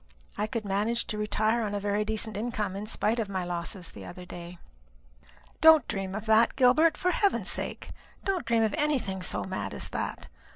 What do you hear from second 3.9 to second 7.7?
the other day." "Don't dream of that, Gilbert; for heaven's